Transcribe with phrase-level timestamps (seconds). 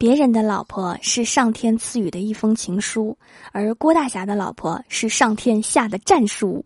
[0.00, 3.18] 别人的老婆是上天赐予的一封情书，
[3.52, 6.64] 而郭大侠的老婆是上天下的战书。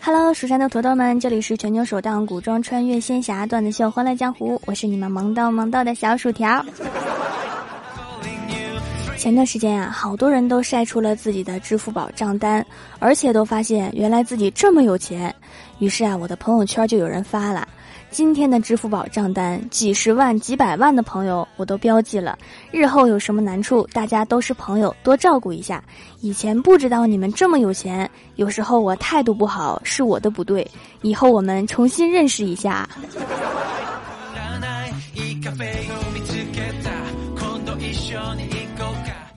[0.00, 6.64] Hello，蜀山的土豆们，这里是全球首档古装穿越仙侠段子秀《欢乐江湖》，我是你们萌到萌到的小薯条。
[9.22, 12.66] 前段时间啊，好多人都晒出了自己的支付宝账单，
[12.98, 15.32] 而且都发现原来自己这么有钱。
[15.78, 17.68] 于是啊，我的朋友圈就有人发了。
[18.10, 22.36] 今天的支付宝账单几十万、几百万的朋友，我都标记了。
[22.72, 25.80] 日后有什么难处，大家都是朋友，多照顾一下。
[26.20, 30.68] 以前不知道你们这么有钱，有时候我态度不好是我的不对。
[31.02, 32.88] 以后我们重新认识一下。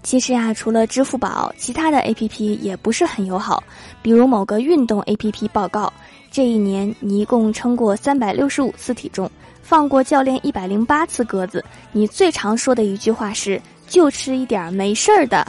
[0.06, 3.64] 其实呀，除了支付宝，其他的 A P P 也不是很友好。
[4.04, 5.92] 比如某个运动 A P P 报告。
[6.30, 9.32] 这一年，你一共称过三百六十五次体重，
[9.64, 11.64] 放过教练一百零八次鸽子。
[11.92, 15.48] 你最常说的一句话是“就吃一点没事儿的”。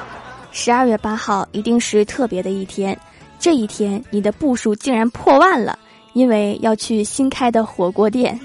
[0.52, 2.98] 十二月八号一定是特别的一天，
[3.38, 5.78] 这一天你的步数竟然破万了，
[6.14, 8.38] 因为要去新开的火锅店。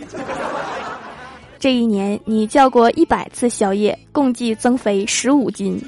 [1.62, 5.80] 这一年你叫过一百次宵夜，共计增肥十五斤。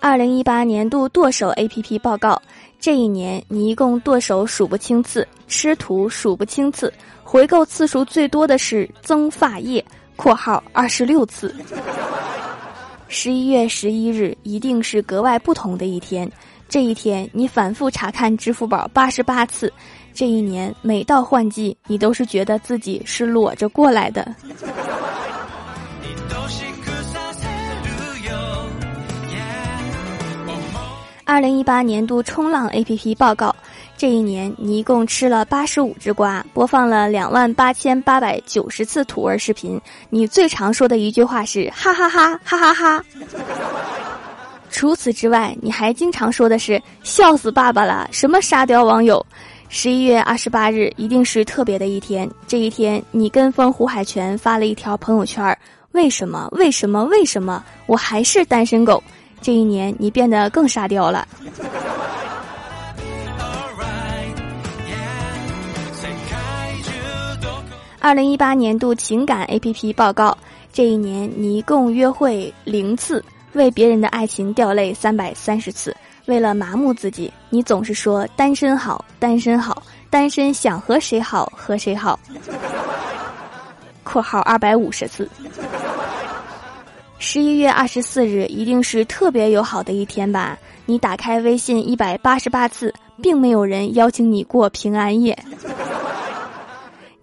[0.00, 2.40] 二零一八年度剁手 A P P 报告：
[2.80, 6.90] 这一年你一共剁手数不清次，吃土数不清次，
[7.22, 9.84] 回购次数最多的是增发液
[10.16, 11.54] （括号二十六次）。
[13.06, 16.26] 十一月十一日一定是格外不同的一天，
[16.72, 19.70] 这一天你反复查看支付宝八十八次，
[20.14, 24.34] 这一年每到换季，你都是觉得自己是裸着过来的。
[31.24, 33.54] 二零一八年度冲浪 A P P 报告：
[33.98, 39.78] 这一年你一共吃了八十五只瓜，播放了两万八千八百九十次土味视频。
[40.08, 43.04] 你最常说的一句话是哈哈哈哈哈哈。
[44.72, 49.24] 除此之外，你还经常说的是笑死爸爸了，什么沙雕网友。
[49.68, 55.56] 十一月二十八日一定是特别的一天，这一天你跟风胡海泉发了一条朋友圈：
[55.92, 56.48] 为什么？
[56.52, 57.04] 为什么？
[57.04, 57.62] 为什么？
[57.86, 59.02] 我还是单身狗。
[59.40, 61.28] 这一年，你变得更沙雕了。
[68.00, 70.36] 二零一八年度情感 A P P 报告：
[70.72, 75.96] 这一年，你一共约会零次，为别人的爱情掉泪三百三十次。
[76.26, 82.18] 为了麻木自己，你总是说单身好，单身好，单身想和谁好和谁好。
[84.04, 85.28] 括号二百五十次。
[87.18, 90.58] 十一月二十四日一定是特别友好的一天吧？
[90.86, 92.92] 你打开微信一百八十八次，
[93.22, 95.36] 并没有人邀请你过平安夜。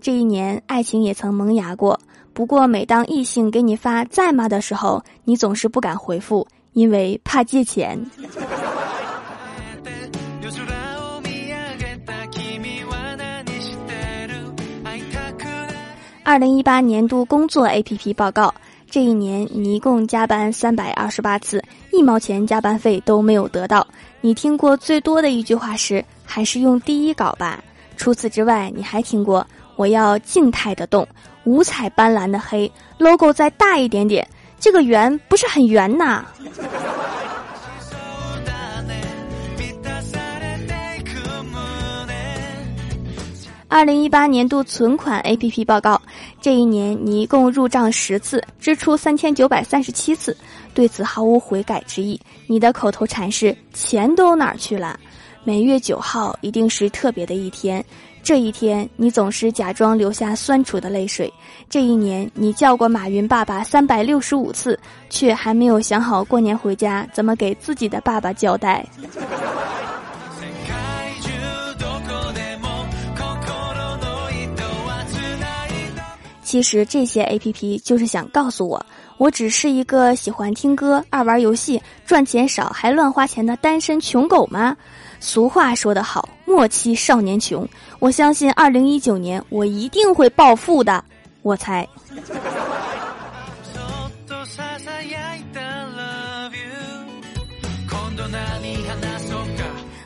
[0.02, 2.00] 这一年，爱情也曾萌芽过，
[2.40, 8.00] 不过每当异性给你发在吗的时候，你总是不敢回复，因为怕借钱。
[16.24, 18.54] 二零一八年度工作 APP 报告。
[18.90, 21.62] 这一年，你一共加班三百二十八次，
[21.92, 23.86] 一毛钱加班费都没有得到。
[24.22, 27.62] 你听过最多的一句话是“还是用第一稿吧”。
[27.98, 29.46] 除此之外，你还听过
[29.76, 31.06] “我要静态的动，
[31.50, 34.28] 五彩斑斓的黑 logo 再大一点点”。
[34.60, 36.24] 这个圆不是很圆呐。
[43.68, 46.00] 二零一八年度存款 A P P 报告：
[46.40, 50.38] 这一年你一共入账十次，支出三千九百三十七次，
[50.76, 52.20] 对此毫无悔改之意。
[52.46, 55.00] 你的口头禅是“钱都哪儿去了”。
[55.46, 57.84] 每月九号一定是特别的一天，
[58.22, 61.32] 这一天你总是假装流下酸楚的泪水。
[61.70, 64.80] 这一年你叫过马云爸爸三百六十五次，
[65.10, 68.86] 却还没有想好过年回家怎么给自己的爸爸交代。
[76.44, 78.84] 其实这些 A P P 就是想告诉我，
[79.18, 84.76] 我只是一个喜欢听歌、爱玩游戏、赚钱少还乱花钱的单身穷狗吗？
[85.20, 87.68] 俗话说得好，莫欺少年穷。
[88.00, 91.04] 我相信二零一九年我一定会暴富的。
[91.44, 91.88] 我猜。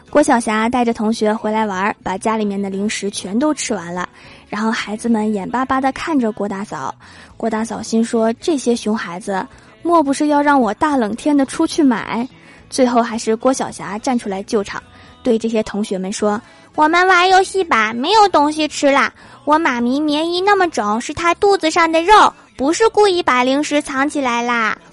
[0.10, 4.08] 郭晓霞带着同学回来玩，把家里面的零食全都吃完了，
[4.50, 6.94] 然后孩子们眼巴巴地看着郭大嫂。
[7.38, 9.48] 郭大嫂心说：这些熊孩子，
[9.82, 12.28] 莫不是要让我大冷天的出去买？
[12.70, 14.82] 最后还是郭晓霞站出来救场，
[15.24, 16.40] 对这些同学们说
[16.76, 19.12] ：“我们玩游戏吧，没有东西吃啦。
[19.46, 24.78] 我妈咪棉衣那么肿，是她肚子上的肉，不是故意把零食藏起来啦。”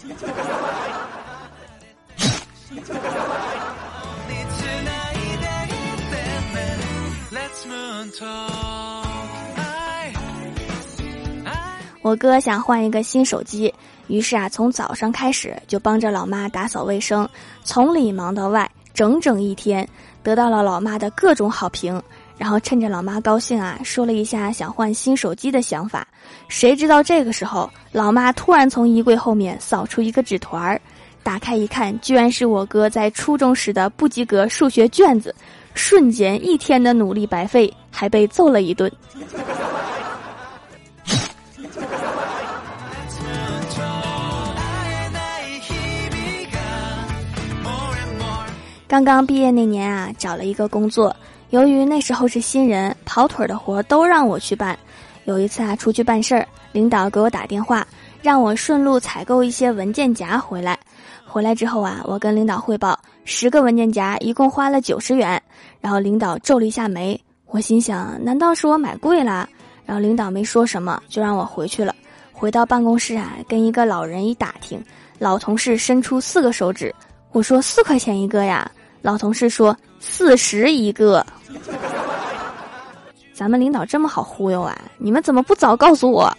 [12.02, 13.72] 我哥想换一个新手机，
[14.06, 17.28] 于是啊，从早上开始就帮着老妈打扫卫生，
[17.62, 18.68] 从里忙到外，
[19.00, 19.88] 整整一天，
[20.22, 22.02] 得到了老妈的各种好评。
[22.36, 26.06] 然后趁着老妈高兴啊，说了一下想换新手机的想法。
[26.48, 30.78] 谁知道这个时候，老妈突然从衣柜后面扫出一个纸团儿，
[31.22, 35.34] 打开一看，居然是我哥在初中时的不及格数学卷子。
[35.72, 38.92] 瞬间一天的努力白费，还被揍了一顿。
[48.90, 51.14] 刚刚毕业那年啊，找了一个工作。
[51.50, 54.76] 由于那时候是新人，跑腿的活都让我去办。
[55.26, 57.86] 有一次啊，出去办事儿，领导给我打电话，
[58.20, 60.76] 让我顺路采购一些文件夹回来。
[61.24, 65.40] 回来之后啊，我跟领导汇报，十个文件夹一共花了九十元。
[65.80, 69.48] 然后领导皱了一下眉，我心想，难道是我买贵了？
[69.86, 71.94] 然后领导没说什么，就让我回去了。
[72.32, 74.82] 回到办公室啊，跟一个老人一打听，
[75.16, 76.92] 老同事伸出四个手指，
[77.30, 78.68] 我说四块钱一个呀。
[79.02, 81.24] 老同事说四十一个。
[83.34, 84.76] 咱们领导这么好忽悠啊？
[84.98, 86.30] 你们怎么不早告诉我？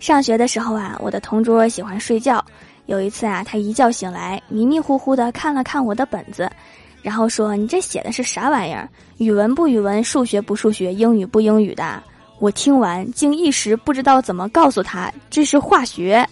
[0.00, 2.42] 上学的时候啊，我的同桌喜欢睡觉。
[2.86, 6.50] 有一次啊，他一觉醒来，迷迷糊糊的看了看我的本子，
[7.00, 8.88] 然后说：“你这写的是啥玩意儿？
[9.16, 12.02] 语文不语文，数学不数学，英语不英语的？”
[12.38, 16.26] 我听完，竟一时不知道怎么告诉他这是化学。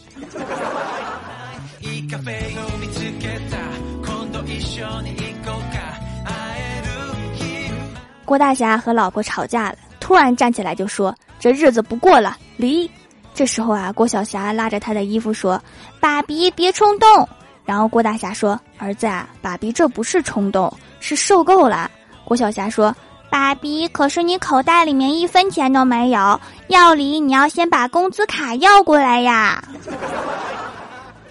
[8.24, 12.90] 郭大侠和老婆吵架了，突然站起来就说：“这日子不过了，离。”
[13.34, 15.62] 这时候啊，郭晓霞拉着他的衣服说
[16.00, 17.28] ：“爸比，别冲动。”
[17.64, 21.90] 然后郭大侠说：“儿子啊，爸比这不是冲动，是受够了。”
[22.24, 22.94] 郭晓霞说
[23.32, 29.64] ：“爸比，可是你口袋里面一分钱都没有，要离你要先把工资卡要过来呀。”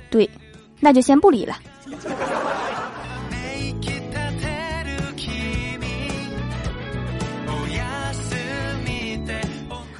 [0.09, 0.27] 对，
[0.79, 1.55] 那就先不理了。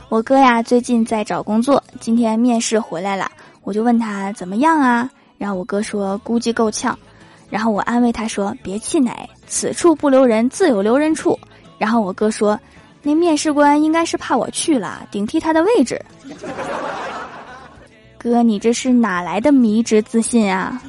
[0.09, 3.29] 我哥呀，最近在找工作，今天面试回来了，
[3.61, 5.07] 我就问他怎么样啊？
[5.37, 6.97] 然后我哥说估计够呛，
[7.47, 9.13] 然后我安慰他说别气馁，
[9.45, 11.39] 此处不留人，自有留人处。
[11.81, 12.59] 然后我哥说，
[13.01, 15.99] 那面试官应该是怕我去了，顶替他的位置。
[18.19, 20.79] 哥，你这是哪来的迷之自信啊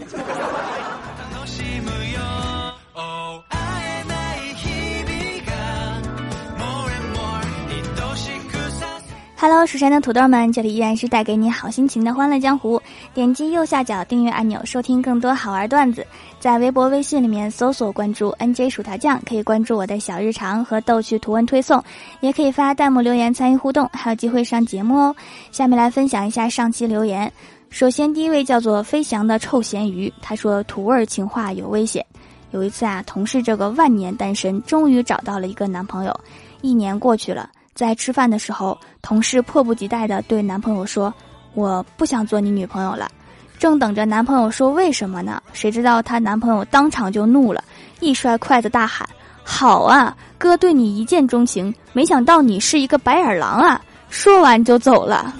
[9.42, 12.80] ？Hello，蜀山的土豆们，这里依然是带给你好心情的欢乐江湖。
[13.12, 16.06] 点击右下角订阅按钮，收听更多好玩段子。
[16.38, 21.82] 在微博、微信里面搜索关注 NJ 薯条酱，可以关注我的小日常和逗趣图文推送，
[22.20, 25.16] 也可以发弹幕留言参与互动，还有机会上节目哦。
[25.50, 27.32] 下面来分享一下上期留言。
[27.68, 32.06] 首先，第一位叫做飞翔的臭咸鱼，他说土味情话有危险。
[32.52, 36.20] 有一次啊，同事这个万年单身终于找到了一个男朋友，
[36.60, 37.50] 一年过去了。
[37.74, 41.12] 在吃饭的时候，同事迫不及待地对男朋友说
[41.54, 43.10] ：“我不想做你女朋友了。”
[43.58, 45.40] 正等着男朋友说为什么呢？
[45.52, 47.62] 谁知道她男朋友当场就怒了，
[48.00, 49.08] 一摔筷子大喊
[49.44, 55.32] ：“好啊，哥对你一见钟情，没想到你是一个白眼狼啊！”说完就走了。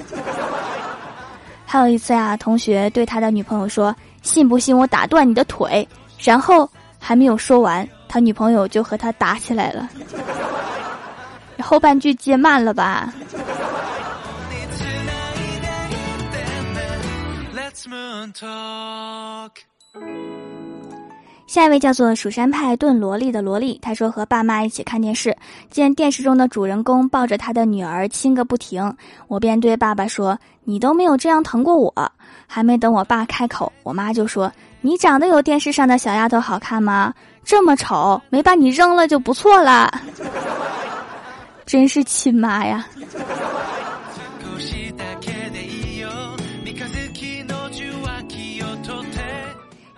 [1.67, 5.87] 还有一次呀，同学对他的女朋友说：“信不信我打断你的腿？”
[6.19, 9.89] 然后还没有说完，他女朋友就和他打起来了。
[11.63, 13.13] 后半句接慢了吧？
[21.47, 25.37] 下一位叫做蜀山派炖萝莉的萝莉，她说和爸妈一起看电视，
[25.71, 28.97] 见电视中的主人公抱着他的女儿亲个不停，
[29.29, 31.93] 我便对爸爸说：“你都没有这样疼过我。”
[32.49, 34.51] 还没等我爸开口，我妈就说
[34.81, 37.13] ：“你长得有电视上的小丫头好看吗？
[37.45, 39.91] 这么丑，没把你扔了就不错了。”
[41.73, 42.87] 真是亲妈呀。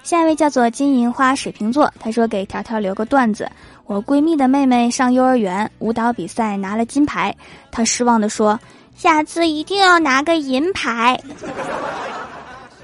[0.04, 3.50] 下一位叫做金银花水瓶座他说给条条留个段子。
[3.86, 7.34] 我闺蜜的妹妹上幼儿园舞蹈比赛拿了金牌
[7.72, 8.56] 他失望地说
[8.94, 11.20] 下次一定要拿个银牌。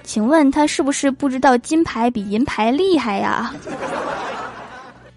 [0.02, 3.54] 请问他是不是不知道金牌比银牌厉害呀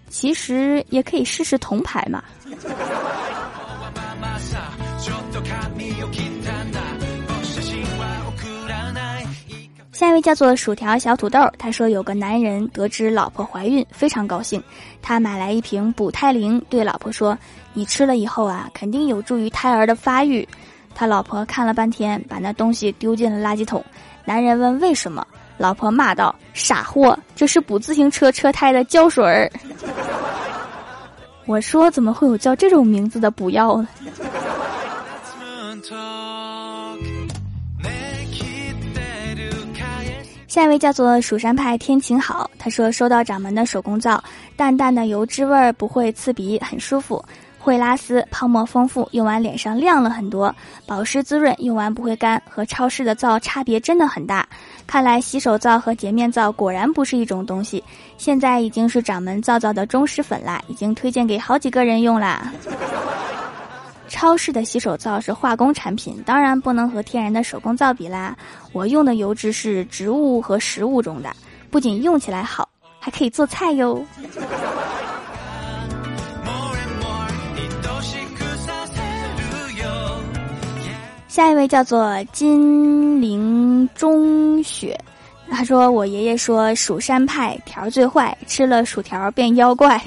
[0.08, 2.22] 其实也可以试试铜牌嘛。
[9.92, 14.62] 下一位叫做薯条小土豆，他说有个男人得知老婆怀孕，非常高兴，
[15.00, 17.38] 他买来一瓶补胎灵，对老婆说
[17.72, 20.46] ：“你吃了以后啊，肯定有助于胎儿的发育。”
[20.94, 23.82] 他老婆看了半天，把那东西丢进了垃圾桶。
[24.24, 29.50] 男人问为什么，老婆骂道：“傻货，这是补自行车车胎的胶水儿。”
[31.46, 33.88] 我说怎么会有叫这种名字的补药呢？
[40.46, 44.22] 下一位叫做蜀山派天晴好，他说收到掌门的手工皂，
[44.56, 47.22] 淡淡的油脂味儿不会刺鼻，很舒服，
[47.58, 50.54] 会拉丝，泡沫丰富，用完脸上亮了很多，
[50.86, 54.48] 保湿滋润，用完不会干，和超市的皂差别真的很大。
[54.86, 57.84] 看来洗手皂和洁面皂果然不是一种东西，
[58.16, 62.50] 现在已经是掌门皂皂的忠实粉啦，已经推荐给好几个人用啦。
[64.14, 68.36] 超市的洗手皂是化工产品，当然不能和天然的手工皂比啦。
[68.72, 71.34] 我用的油脂是植物和食物中的，
[71.68, 72.68] 不仅用起来好，
[73.00, 74.06] 还可以做菜哟。
[81.26, 84.96] 下一位叫做金陵中雪，
[85.50, 90.00] 他说我爷爷说蜀山派条最坏，吃了薯条变妖怪。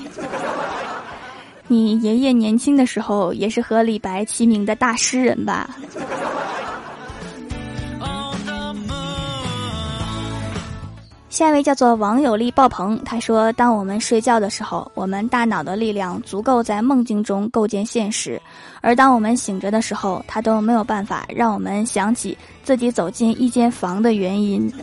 [1.68, 5.70] 你爷爷年轻的时候也是和李白齐名的大诗人吧？
[11.30, 18.40] 下一位叫做王有力爆棚，他说：“当我们睡觉的时候，我们大脑的力量足够在梦境中构建现实；
[18.82, 24.74] 而当我们醒着的时候，他都没有办法让我们想起自己走进一间房的原因。”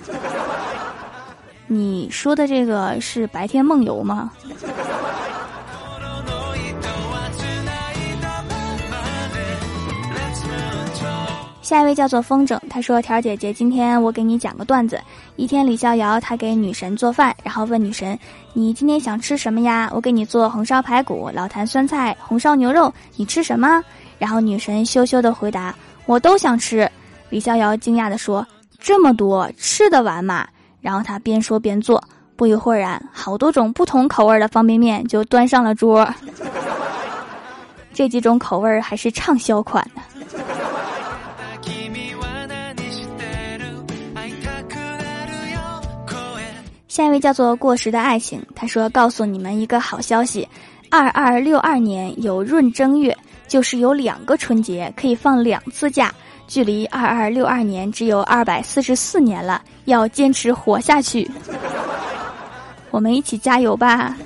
[1.67, 4.31] 你说的这个是白天梦游吗？
[11.64, 15.00] 下一位叫做风筝，他说：“条姐姐，今天我给你讲个段子。
[15.37, 18.18] 一天，李逍遥他给女神做饭，然后问女神
[18.52, 19.90] ：‘你今天想吃什么呀？
[19.94, 23.83] 我给你做红烧排骨、老坛酸菜、红烧牛肉，你吃什么？’
[24.21, 26.87] 然后女神羞羞的回答：‘我都想吃。’
[27.30, 28.47] 李逍遥惊讶的说
[28.78, 30.47] ：‘这么多吃得完吗？’
[30.83, 32.04] 然后他边说边做，
[32.37, 36.06] 不一会儿啊，好多种不同口味的方便面就端上了桌。
[37.94, 40.02] 这几种口味还是畅销款呢。”
[46.94, 50.48] 下一位叫做过时的爱情，他说：“告诉你们一个好消息，
[50.88, 56.14] 二二六二年有闰正月，就是有两个春节可以放两次假，
[56.46, 61.28] 距离二二六二年只有二百四十四年了，要坚持活下去，
[62.92, 64.16] 我们一起加油吧！”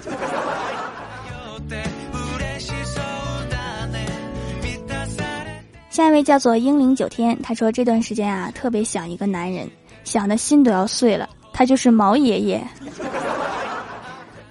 [5.89, 9.67] 下一位叫做英灵九天，他说：“这段时间啊，特别想一个男人，
[10.05, 11.27] 想的心都要碎了。”
[11.59, 12.65] 他就是毛爷爷，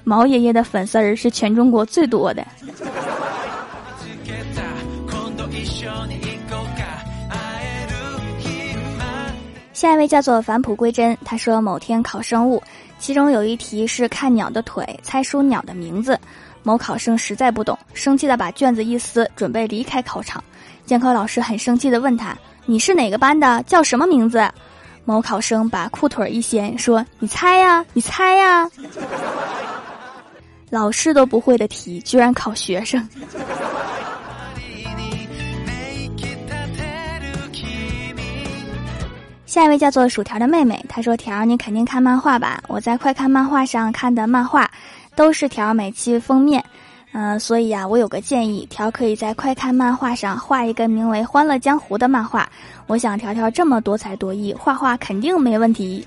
[0.04, 2.46] 毛爷爷的粉丝儿是全中国最多的。
[9.72, 12.62] 下一位叫做返璞归真，他说某天考生物，
[13.00, 16.20] 其中有一题是看鸟的腿，猜出鸟的名字。
[16.62, 20.44] 某考生实在不懂，生气的把卷子一撕，准备离开考场。
[20.86, 22.38] 监考老师很生气的问他
[22.68, 23.64] ：“你是哪个班的？
[23.64, 24.46] 叫什么名字？”
[25.08, 28.70] 某考生把裤腿一掀，说：“你猜呀，你猜呀！”
[30.70, 33.08] 老师都不会的题，居然考学生。
[39.46, 42.62] 下一位叫做薯条的妹妹，她说：“条，你肯定看漫画吧？
[42.68, 44.70] 我在快看漫画上看的漫画，
[45.16, 46.62] 都是条每期封面。”
[47.20, 52.48] 嗯，所以啊，我有个建议，条可以在快看漫画上画一个名为《欢乐江湖》的漫画。
[52.86, 56.06] 我想条条这么多才多艺，画画肯定没问题。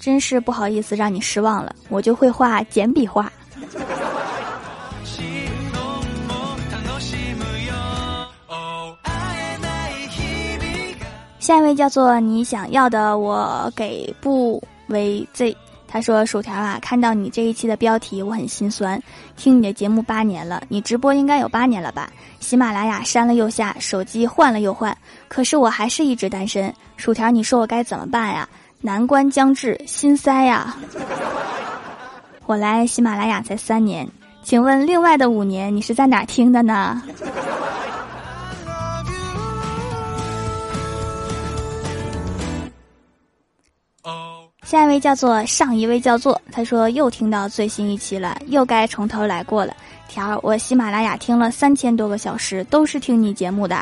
[0.00, 3.30] 真是不好意思让你失望了，我就会画简笔画。
[11.38, 15.56] 下一位叫做你想要的，我给不为 Z。
[15.96, 19.02] 他说：“薯条啊，看到你这一期的标题，我很心酸。
[19.34, 22.10] 听你的节目八年了，你直播应该有八年了吧？
[22.38, 24.94] 喜马拉雅删了又下，手机换了又换，
[25.26, 26.70] 可是我还是一直单身。
[26.98, 28.46] 薯条，你说我该怎么办呀？
[28.82, 30.76] 难关将至，心塞呀！
[32.44, 34.06] 我来喜马拉雅才三年，
[34.42, 37.02] 请问另外的五年你是在哪听的呢？
[44.66, 49.72] 下一位叫做上一位叫做，他说又听到最新一期了，又该从头来过了。
[50.08, 53.78] 条儿，我喜马拉雅听了三千多个小时，都是听你节目的。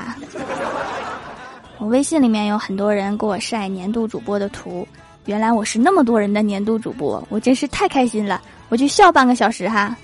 [1.81, 4.87] 我微信里面有很多人给我晒年度主播的图，
[5.25, 9.97] 原来我是那么多人的年度主播，我真是太开心了，我就笑半个小时哈。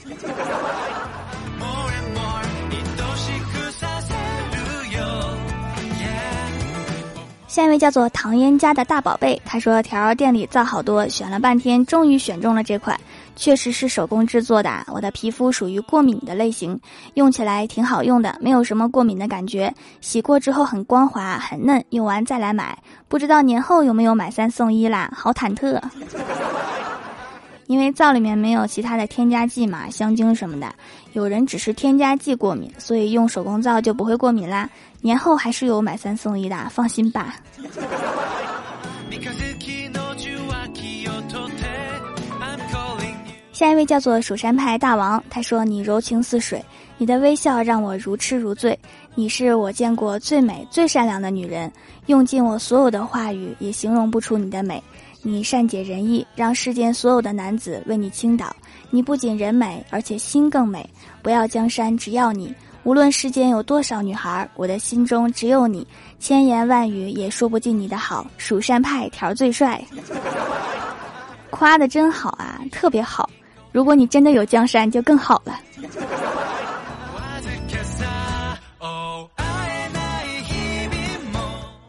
[7.50, 12.97] 下一位叫做唐嫣家的大宝贝，他说条儿店里造好多，选了半天，终于选中了这款，
[13.35, 14.71] 确实是手工制作的。
[14.87, 16.80] 我的皮肤属于过敏的类型，
[17.14, 19.75] 用起来挺好用的，没有什么过敏的感觉。
[20.00, 22.78] 洗过之后很光滑很嫩，用完再来买。
[23.09, 25.11] 不知道年后有没有买三送一啦？
[25.12, 25.83] 好忐忑。
[27.70, 30.74] 因为皂里面没有其他的添加剂嘛，香精什么的。
[31.12, 34.68] 有人只是添加剂过敏，所以用手工皂就不会过敏啦。
[35.00, 37.36] 年后还是有买三送一的，放心吧。
[43.52, 46.60] 下一位叫做蜀山派大王，他说：“你柔情似水，
[46.98, 48.76] 你的微笑让我如痴如醉。
[49.14, 51.70] 你是我见过最美最善良的女人，
[52.06, 54.82] 用尽我所有的话语也形容不出你的美。”
[55.22, 58.54] 你善解人意，让世间所有的男子为你倾倒。
[58.90, 60.88] 你不仅人美，而且心更美。
[61.22, 62.54] 不要江山，只要你。
[62.82, 65.86] 无论世间有多少女孩，我的心中只有你。
[66.18, 68.26] 千言万语也说不尽你的好。
[68.38, 69.82] 蜀山派条最帅，
[71.50, 73.28] 夸的真好啊，特别好。
[73.72, 75.60] 如果你真的有江山，就更好了。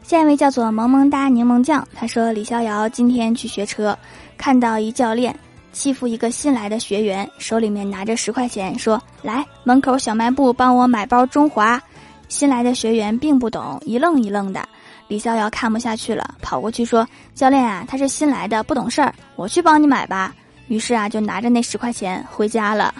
[0.02, 3.96] 下一位叫做萌萌哒柠檬酱，他说李逍遥今天去学车，
[4.36, 5.34] 看到一教练
[5.72, 11.80] 欺负一个新来的学员，手里面拿着十块钱，说：“来门口小卖部帮我买包中华。”
[12.28, 14.66] 新来的学员并不懂，一愣一愣的。
[15.08, 20.34] 李逍遥看不下去了，跑过去说：“教练啊，他是新来的，不懂事儿，我去帮你买吧。”
[20.68, 22.94] 于是啊，就拿着那十块钱回家了。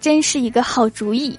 [0.00, 1.38] 真是一个好主意。